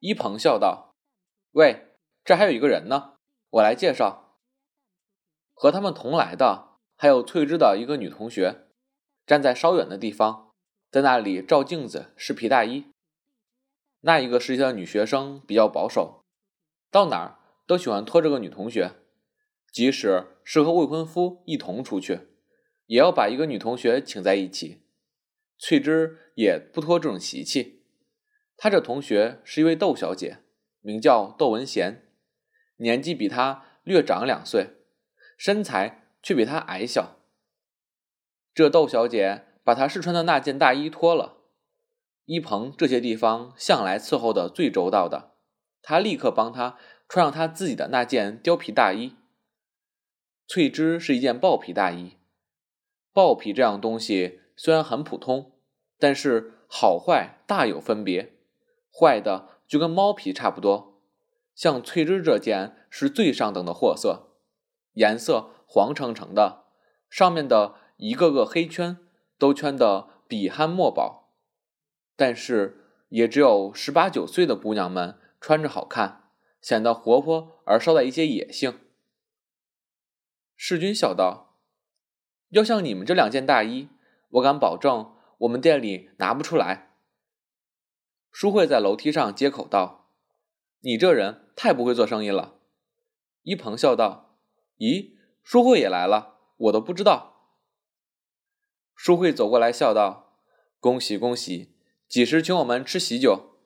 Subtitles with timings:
[0.00, 0.94] 一鹏笑道
[1.52, 1.88] ：“喂，
[2.24, 3.18] 这还有一个人呢，
[3.50, 4.38] 我来介绍。
[5.52, 8.66] 和他们同来的还有翠芝的一个女同学，
[9.26, 10.52] 站在稍远的地方，
[10.90, 12.86] 在那里照镜子试皮大衣。
[14.00, 16.24] 那一个实习的女学生比较保守，
[16.90, 18.92] 到哪儿都喜欢拖这个女同学，
[19.70, 22.20] 即使是和未婚夫一同出去，
[22.86, 24.80] 也要把一个女同学请在一起。
[25.58, 27.76] 翠芝也不拖这种习气。”
[28.62, 30.40] 她这同学是一位窦小姐，
[30.82, 32.06] 名叫窦文贤，
[32.76, 34.76] 年纪比她略长两岁，
[35.38, 37.16] 身材却比她矮小。
[38.52, 41.38] 这窦小姐把她试穿的那件大衣脱了，
[42.26, 45.32] 一鹏这些地方向来伺候的最周到的，
[45.80, 46.76] 他立刻帮她
[47.08, 49.16] 穿上她自己的那件貂皮大衣。
[50.46, 52.18] 翠芝是一件豹皮大衣，
[53.14, 55.52] 豹皮这样东西虽然很普通，
[55.98, 58.34] 但是好坏大有分别。
[58.92, 61.00] 坏的就跟猫皮差不多，
[61.54, 64.30] 像翠芝这件是最上等的货色，
[64.94, 66.64] 颜色黄澄澄的，
[67.08, 68.98] 上面的一个个黑圈
[69.38, 71.32] 都圈得比酣墨宝，
[72.16, 78.78] 但是也只有十八九岁的姑娘们穿着好看，显得活泼而稍带一些野性。
[80.56, 81.56] 世君笑道
[82.50, 83.88] ：“要像你们这两件大衣，
[84.28, 86.88] 我敢保证我们店里拿不出来。”
[88.30, 90.08] 淑慧在楼梯上接口道
[90.80, 92.56] ：“你这人太不会做生意了。”
[93.42, 94.38] 一鹏笑道
[94.78, 97.56] ：“咦，淑慧也来了，我都不知道。”
[98.94, 100.38] 淑慧走过来笑道
[100.78, 101.74] ：“恭喜恭喜，
[102.06, 103.56] 几时请我们吃喜酒？”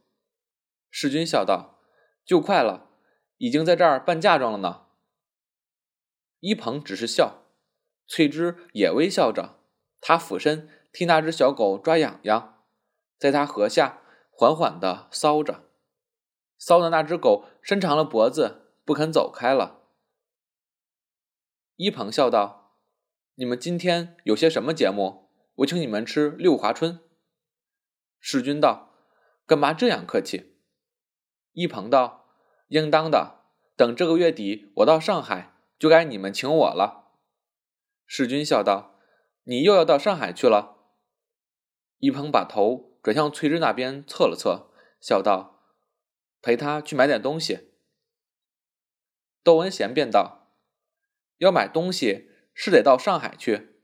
[0.90, 1.80] 世君笑道
[2.24, 2.88] ：“就快了，
[3.38, 4.86] 已经在这儿办嫁妆了呢。”
[6.40, 7.44] 一鹏只是笑，
[8.06, 9.58] 翠芝也微笑着，
[10.00, 12.62] 她俯身替那只小狗抓痒痒，
[13.18, 14.00] 在它颌下。
[14.36, 15.64] 缓缓地搔着，
[16.58, 19.82] 搔的那只狗伸长了脖子，不肯走开了。
[21.76, 22.78] 一鹏笑道
[23.36, 25.30] ：“你们今天有些什么节目？
[25.56, 26.98] 我请你们吃六华春。”
[28.18, 28.94] 世君道
[29.46, 30.56] ：“干嘛这样客气？”
[31.52, 32.26] 一鹏道
[32.68, 33.44] ：“应当的，
[33.76, 37.12] 等这个月底我到上海，就该你们请我了。”
[38.06, 38.98] 世君笑道
[39.44, 40.90] ：“你又要到上海去了？”
[41.98, 42.93] 一鹏把头。
[43.04, 45.62] 转向翠芝那边侧了侧，笑道
[46.40, 47.68] ：“陪他去买点东西。”
[49.44, 50.56] 窦文贤便道
[51.36, 53.76] ：“要买东西是得到上海去，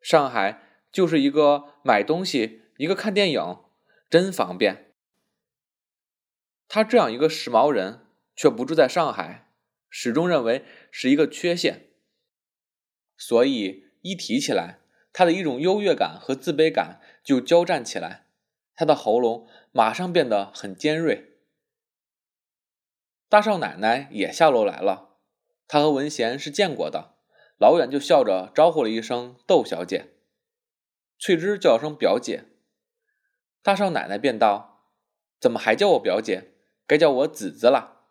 [0.00, 3.62] 上海就是一个买东西，一个看电影，
[4.08, 4.94] 真方便。”
[6.66, 9.52] 他这样一个时髦人，却不住在上海，
[9.90, 11.90] 始终认为是一个缺陷，
[13.18, 14.80] 所以一提起来，
[15.12, 18.21] 他的一种优越感和自卑感就交战起来。
[18.74, 21.38] 他的喉咙马上变得很尖锐。
[23.28, 25.16] 大少奶奶也下楼来了，
[25.66, 27.14] 她和文贤是见过的，
[27.58, 30.14] 老远就笑着招呼了一声“窦小姐”。
[31.18, 32.44] 翠芝叫声“表姐”，
[33.62, 34.90] 大少奶奶便道
[35.40, 36.52] ：“怎么还叫我表姐？
[36.86, 38.08] 该叫我子子了。”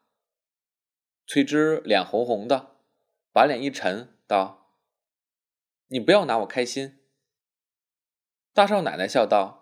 [1.28, 2.78] 翠芝脸红红的，
[3.32, 4.74] 把脸一沉，道
[5.90, 7.00] ：“你不要拿我开心。”
[8.54, 9.61] 大少奶奶笑道。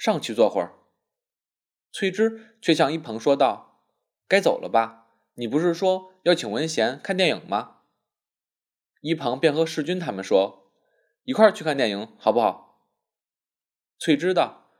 [0.00, 0.72] 上去坐会儿。
[1.92, 3.84] 翠芝却向一鹏说道
[4.26, 5.08] ：“该走了吧？
[5.34, 7.82] 你不是说要请文贤看电影吗？”
[9.02, 10.72] 一鹏便和世君他们说
[11.24, 12.86] ：“一块儿去看电影，好不好？”
[14.00, 14.70] 翠芝道：“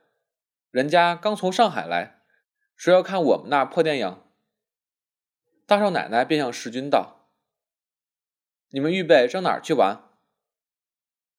[0.71, 2.23] 人家刚从上海来，
[2.75, 4.23] 说要看我们那破电影。”
[5.67, 7.29] 大少奶奶便向世君道
[8.73, 10.09] ：“你们预备上哪儿去玩？”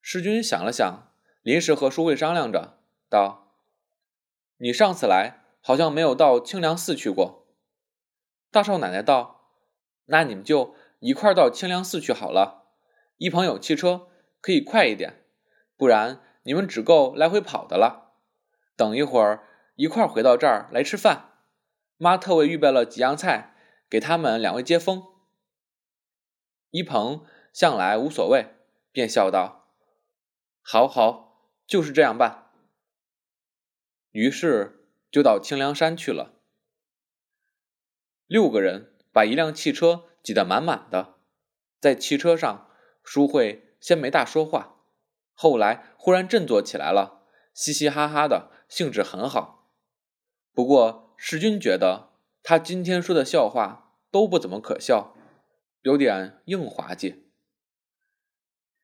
[0.01, 1.11] 世君想了想，
[1.41, 2.79] 临时和淑慧商量着，
[3.09, 3.42] 道。
[4.63, 7.49] 你上次来好像没有到清凉寺去过。
[8.49, 9.49] 大少奶奶道
[10.07, 12.69] ：“那你们就一块到清凉寺去好了。
[13.17, 14.07] 一旁有汽车，
[14.39, 15.25] 可以快一点，
[15.75, 18.13] 不然你们只够来回跑的了。
[18.77, 21.31] 等一会儿一块回到这儿来吃饭。
[21.97, 23.53] 妈特为预备了几样菜，
[23.89, 25.03] 给他们两位接风。”
[26.71, 28.55] 一鹏向来无所谓，
[28.93, 29.67] 便笑道
[30.63, 32.39] ：“好好，就是这样办。”
[34.13, 36.39] 于是就到清凉山去了。
[38.25, 41.15] 六个人把一辆汽车挤得满满的，
[41.79, 42.69] 在汽车上，
[43.03, 44.85] 淑慧先没大说话，
[45.33, 47.23] 后来忽然振作起来了，
[47.53, 49.71] 嘻嘻哈哈的，兴致很好。
[50.53, 55.15] 不过世君觉得他今天说的笑话都不怎么可笑，
[55.81, 57.31] 有点硬滑稽。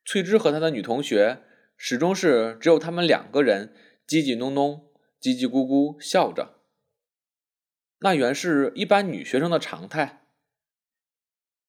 [0.04, 1.44] 翠芝和她的女同学
[1.78, 3.76] 始终是只有他们两个人，
[4.08, 4.89] 叽叽哝哝。
[5.22, 6.56] 叽叽咕咕笑着。
[8.00, 10.26] 那原是一般女学生的常态。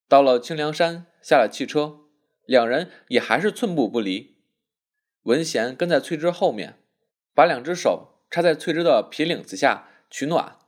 [0.09, 2.01] 到了清凉山，下了汽车，
[2.47, 4.37] 两人也还是寸步不离。
[5.23, 6.79] 文贤跟在翠芝后面，
[7.35, 10.59] 把两只手插在翠芝的皮领子下取暖。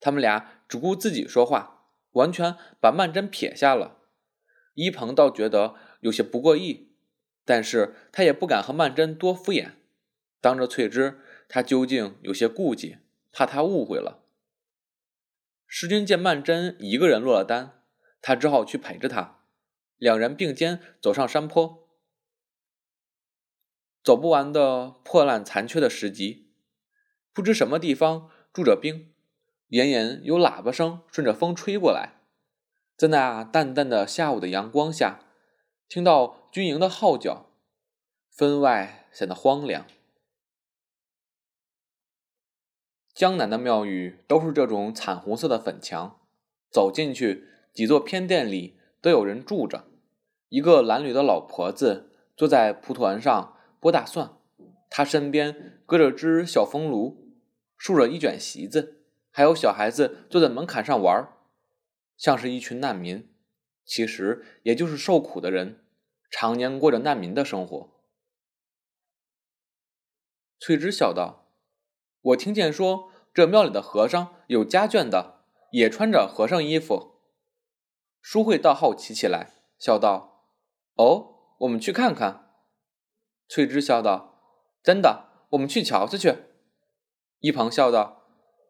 [0.00, 3.98] 他们俩只顾自己说话，完全把曼桢撇下了。
[4.74, 6.92] 一鹏倒觉得有些不过意，
[7.44, 9.72] 但是他也不敢和曼桢多敷衍。
[10.40, 12.98] 当着翠芝，他究竟有些顾忌，
[13.32, 14.22] 怕他误会了。
[15.66, 17.82] 世君见曼桢一个人落了单，
[18.20, 19.40] 他只好去陪着她。
[19.96, 21.88] 两人并肩走上山坡，
[24.04, 26.52] 走不完的破烂残缺的石级，
[27.32, 29.12] 不知什么地方住着兵，
[29.68, 32.20] 隐隐有喇叭声顺着风吹过来。
[32.96, 35.20] 在那淡淡的下午的阳光下，
[35.88, 37.50] 听到军营的号角，
[38.30, 39.84] 分外显得荒凉。
[43.18, 46.20] 江南的庙宇都是这种惨红色的粉墙，
[46.70, 49.88] 走进去，几座偏殿里都有人住着。
[50.50, 54.38] 一个褴褛的老婆子坐在蒲团上剥大蒜，
[54.88, 57.34] 她身边搁着只小风炉，
[57.76, 61.32] 竖着一卷席子，还有小孩子坐在门槛上玩儿。
[62.16, 63.28] 像是一群难民，
[63.84, 65.80] 其实也就是受苦的人，
[66.30, 67.90] 常年过着难民的生活。
[70.60, 71.47] 翠芝笑道
[72.28, 77.20] ：“我听见说这庙里的和尚有家眷的，也穿着和尚衣服。”
[78.20, 80.44] 淑慧倒好奇起来，笑道
[80.96, 82.50] ：“哦，我们去看看。”
[83.48, 84.42] 翠芝笑道
[84.82, 86.34] ：“真的，我们去瞧瞧去。”
[87.40, 88.24] 一旁笑道：“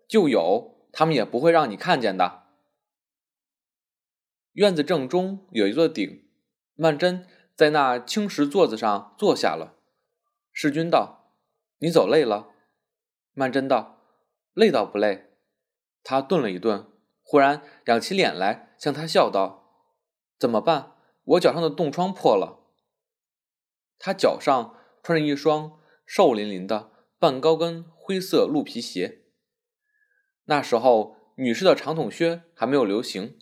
[0.06, 2.44] 就有，他们也不会让你看见的。”
[4.52, 6.28] 院子正中有一座顶，
[6.74, 7.24] 曼桢
[7.56, 9.76] 在那青石座子上坐下了。
[10.52, 11.32] 世君道
[11.78, 12.50] ：“你走累了？”
[13.38, 14.02] 曼桢道
[14.52, 15.30] ：“累倒不累。”
[16.02, 16.88] 他顿了一顿，
[17.22, 19.76] 忽然仰起脸来，向他笑道
[20.40, 20.96] ：“怎么办？
[21.22, 22.64] 我脚上的冻疮破了。”
[23.96, 24.74] 他脚上
[25.04, 26.90] 穿着一双瘦淋淋的
[27.20, 29.22] 半高跟灰色鹿皮鞋。
[30.46, 33.38] 那时候女士的长筒靴还没有流行。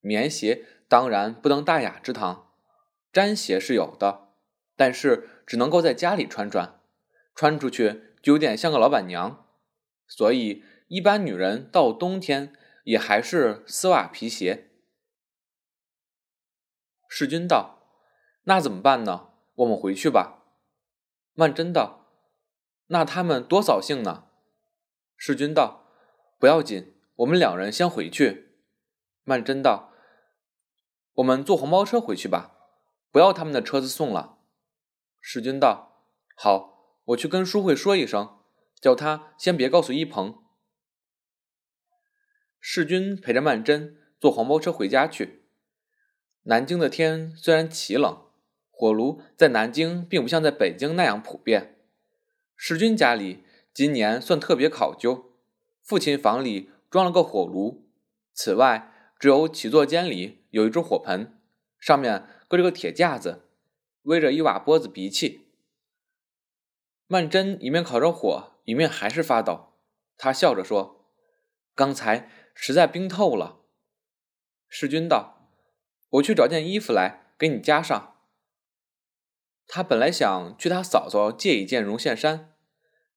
[0.00, 2.52] 棉鞋当然不登大雅之堂，
[3.14, 4.28] 毡鞋是有的，
[4.76, 6.78] 但是只能够在家里穿穿，
[7.34, 9.46] 穿出去有点像个老板娘。
[10.06, 12.54] 所以一般女人到冬天
[12.84, 14.70] 也还是丝袜皮鞋。
[17.08, 17.78] 世君道
[18.44, 19.30] ：“那怎么办呢？
[19.56, 20.44] 我们回去吧。”
[21.32, 22.06] 曼桢道
[22.88, 24.24] ：“那他们多扫兴呢。”
[25.16, 25.86] 世君道
[26.38, 28.52] ：“不要紧，我们两人先回去。”
[29.24, 29.92] 曼桢道
[31.16, 32.52] ：“我们坐黄包车回去吧，
[33.10, 34.38] 不要他们的车子送了。”
[35.20, 36.04] 世君道
[36.36, 36.77] ：“好，
[37.08, 38.38] 我去跟淑慧说一声，
[38.80, 40.38] 叫她先别告诉一鹏。”
[42.60, 45.44] 世君陪着曼桢坐黄包车回家去。
[46.42, 48.22] 南京的天虽然奇冷，
[48.70, 51.78] 火炉在南京并不像在北京那样普遍。
[52.56, 55.32] 世君家里今年算特别考究，
[55.82, 57.88] 父亲房里装了个火炉，
[58.32, 58.94] 此外。
[59.20, 61.36] 只有起坐间里有一只火盆，
[61.80, 63.48] 上面搁着个铁架子，
[64.02, 65.47] 围着一瓦钵子鼻气。
[67.10, 69.72] 曼桢一面烤着火，一面还是发抖。
[70.18, 71.06] 他笑着说
[71.74, 73.62] ：“刚才实在冰透了。”
[74.68, 75.50] 世君道
[76.10, 78.16] ：“我去找件衣服来给你加上。”
[79.66, 82.54] 他本来想去他嫂嫂借一件绒线衫，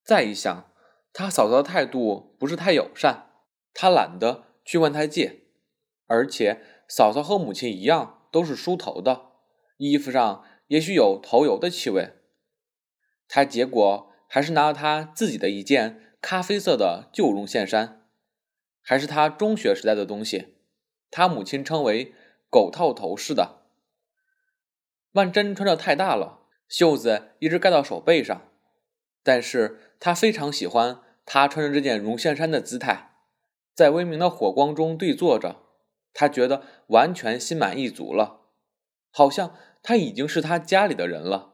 [0.06, 0.72] 再一想，
[1.12, 3.34] 他嫂嫂的态度不是太友善，
[3.74, 5.48] 他懒得去问他借。
[6.08, 9.32] 而且嫂嫂和母亲一样，都是梳头的，
[9.75, 12.21] 衣服上也许有头油的气味。
[13.34, 18.06] 他结果还是拿了他自己的一件咖啡色的旧绒线衫，
[18.82, 20.56] 还是他中学时代的东西，
[21.10, 22.14] 他母亲称为
[22.52, 23.62] “狗套头式的”。
[25.14, 28.50] 曼桢穿着太大了，袖子一直盖到手背上，
[29.24, 33.14] 但是他非常喜欢他穿着这件绒线衫的姿态，
[33.74, 35.64] 在微明的火光中对坐着。
[36.14, 38.42] 他觉得完全心满意足了，
[39.10, 41.50] 好像他已经是他家里的人了。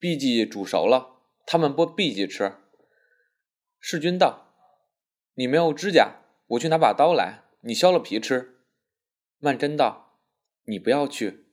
[0.00, 2.54] 荸荠煮熟了，他们剥荸荠吃。
[3.78, 4.54] 世君道
[5.34, 8.60] ：“你没有指甲，我去拿把刀来，你削了皮吃。”
[9.38, 10.18] 曼桢道
[10.66, 11.46] ：“你不要去。”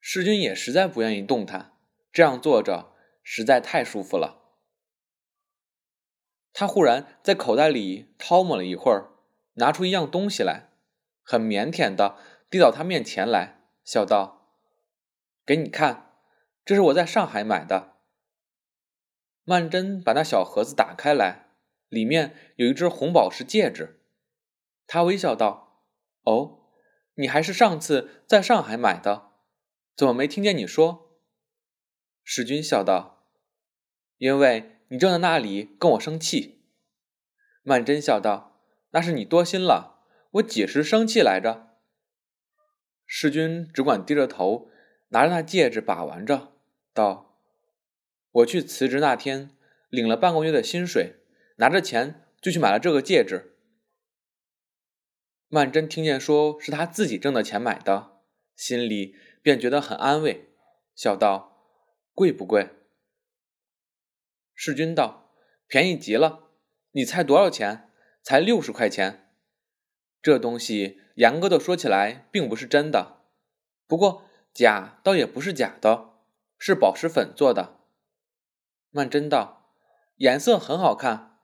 [0.00, 1.78] 世君也实在不愿意动弹，
[2.12, 4.54] 这样坐着实在太舒服了。
[6.52, 9.12] 他忽然在口袋里掏摸了一会儿。
[9.54, 10.70] 拿出一样东西来，
[11.24, 12.16] 很腼腆的
[12.48, 14.54] 递到他面前来，笑道
[15.44, 16.07] ：“给你看，
[16.68, 17.94] 这是我在上海买的。”
[19.42, 21.46] 曼桢把那小盒子打开来，
[21.88, 24.02] 里面有一只红宝石戒指。
[24.86, 25.86] 他微笑道
[26.24, 26.58] ：“哦，
[27.14, 29.30] 你还是上次在上海买的，
[29.96, 31.18] 怎么没听见你说？”
[32.22, 33.24] 世君笑道
[34.18, 36.66] ：“因为你正在那里跟我生气。”
[37.64, 38.60] 曼桢笑道
[38.92, 41.78] ：“那是你多心了，我几时生气来着？”
[43.08, 44.70] 世君只管低着头，
[45.08, 46.52] 拿着那戒指把玩着，
[46.98, 47.38] 道
[48.42, 49.50] ：“我去辞职那天，
[49.88, 51.14] 领了半个月的薪水，
[51.58, 53.54] 拿着钱就去买了这个戒指。”
[55.48, 58.20] 曼桢听见说是他自己挣的钱买的，
[58.56, 60.50] 心里便觉得很安慰，
[60.96, 61.64] 笑道
[62.12, 62.70] ：“贵不贵？”
[64.54, 65.32] 世君道
[65.68, 66.50] ：“便宜极了，
[66.90, 67.90] 你猜多少钱？
[68.24, 69.32] 才六十块钱。
[70.20, 73.22] 这东西严格的说起来，并不是真的，
[73.86, 76.17] 不过假倒也不是假的，
[76.58, 77.78] 是宝石粉做的。”
[78.90, 79.72] 曼桢道
[80.16, 81.40] ：“颜色很好看。”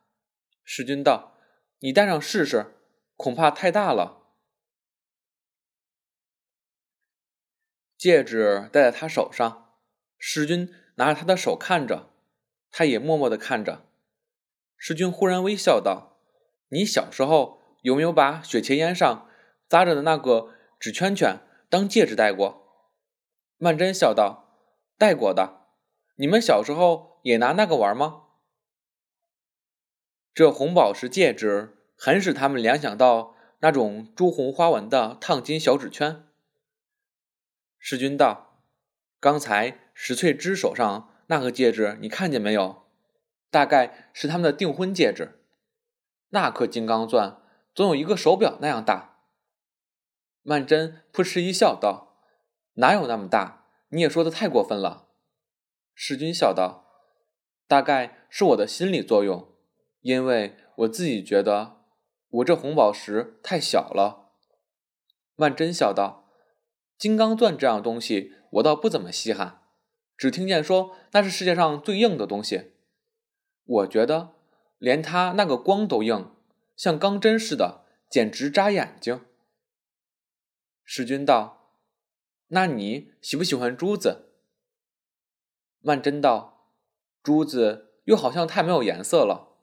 [0.64, 1.34] 世君道
[1.80, 2.72] ：“你戴上试试。”
[3.16, 4.22] 恐怕太大了。
[7.96, 9.76] 戒指戴在他手上，
[10.18, 12.10] 世君拿着他的手看着，
[12.72, 13.86] 他也默默的看着。
[14.76, 16.18] 世君忽然微笑道
[16.70, 19.30] ：“你小时候有没有把雪茄烟上
[19.68, 21.38] 扎着的那个纸圈圈
[21.70, 22.90] 当戒指戴过？”
[23.58, 24.43] 曼桢笑道
[24.98, 25.68] ：“戴过的。
[26.16, 28.22] 你们小时候也拿那个玩吗？”
[30.34, 31.72] 这红宝石戒指。
[31.96, 36.26] 很使他们联想到那种朱红花纹的烫金小纸圈。
[37.78, 38.60] 世君道
[39.20, 42.82] ：“刚才石翠芝手上那个戒指，你看见没有？
[43.48, 45.40] 大概是他们的订婚戒指。
[46.30, 47.40] 那颗金刚钻
[47.72, 49.20] 总有一个手表那样大。”
[50.42, 52.18] 曼桢扑哧一笑，道
[52.74, 53.63] ：“哪有那么大？
[53.94, 55.08] 你也说的太过分了。”
[55.94, 56.84] 世君笑道
[57.66, 59.48] ：“大概是我的心理作用，
[60.00, 61.80] 因为我自己觉得。”
[62.34, 64.32] 我这红宝石太小了，
[65.36, 66.28] 曼桢笑道
[66.98, 69.62] ：“金刚钻这样东西，我倒不怎么稀罕，
[70.16, 72.72] 只听见说那是世界上最硬的东西。
[73.64, 74.34] 我觉得
[74.78, 76.34] 连它那个光都硬，
[76.74, 79.24] 像钢针似的，简直扎眼睛。”
[80.82, 81.53] 世君道
[82.48, 84.30] ：“那你喜不喜欢珠子？”
[85.80, 86.70] 曼桢道
[87.22, 89.56] ：“珠子又好像太没有颜色了，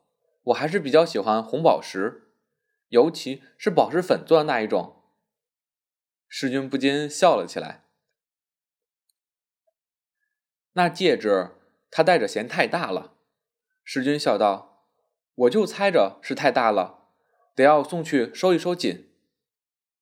[0.44, 2.28] 我还是比较喜欢红宝石。”
[2.92, 5.02] 尤其是宝石粉做的那一种，
[6.28, 7.86] 世君不禁笑了起来。
[10.74, 11.52] 那戒指
[11.90, 13.14] 他戴着嫌太大了，
[13.82, 14.86] 世君笑道
[15.34, 17.08] ：“我就猜着是太大了，
[17.54, 19.10] 得要送去收一收紧。”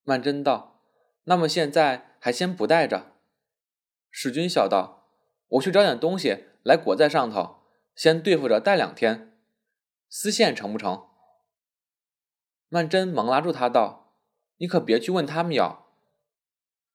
[0.02, 0.82] 曼桢道
[1.26, 3.16] ：“那么现在还先不带着？”
[4.12, 5.08] 世君笑道
[5.58, 7.64] ：“我去找点东西来裹在上头，
[7.96, 9.36] 先对付着戴两天，
[10.08, 11.08] 丝线成不成？”
[12.72, 14.14] 曼桢忙拉住他道
[14.58, 15.88] ：“你可别去问他们要。”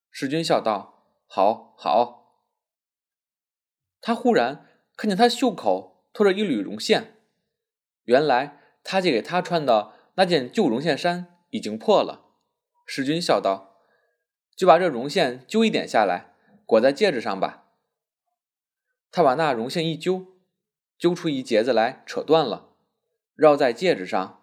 [0.10, 2.46] 世君笑道：“好，好。”
[4.00, 7.18] 他忽然看见他袖口拖着一缕绒线，
[8.04, 12.26] 原来他借给他穿的那件旧绒线衫已经破了。
[12.86, 13.75] 世君笑道
[14.56, 16.34] ：“就把这绒线揪一点下来，
[16.66, 17.64] 裹在戒指上吧。”
[19.12, 20.28] 他把那绒线一揪，
[20.98, 22.70] 揪出一节子来，扯断了，
[23.36, 24.42] 绕在戒指上。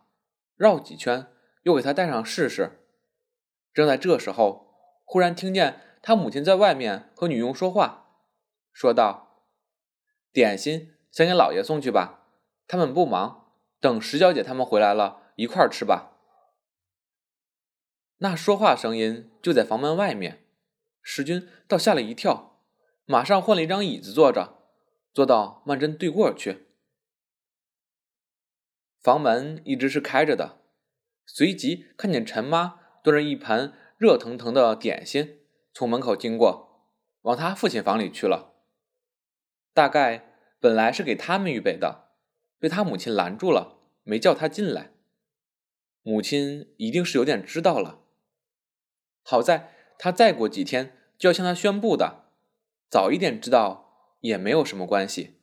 [0.57, 1.27] 绕几圈，
[1.63, 2.85] 又给他戴上试试。
[3.75, 8.07] 正在这时候，忽然听见他母亲在外面和女佣说话，
[8.73, 9.45] 说道
[10.33, 12.27] ：“点心先给老爷送去吧，
[12.69, 16.12] 他们不忙，等石小姐他们回来了，一块吃吧。”
[18.23, 20.45] 那说话声音就在房门外面，
[21.03, 22.61] 石军倒吓了一跳，
[23.05, 24.59] 马上换了一张椅子坐着，
[25.13, 26.69] 坐到曼桢对过去。
[29.01, 30.61] 房门一直是开着的，
[31.27, 35.41] 随即看见陈妈端着一盘热腾腾的点心
[35.75, 36.87] 从门口经过，
[37.23, 38.55] 往他父亲房里去了。
[39.75, 42.13] 大概本来是给他们预备的，
[42.61, 44.93] 被他母亲拦住了，没叫他进来。
[46.03, 48.02] 母亲一定是有点知道了。
[49.23, 52.25] 好在他再过几天就要向他宣布的，
[52.91, 55.42] 早一点知道也没有什么关系。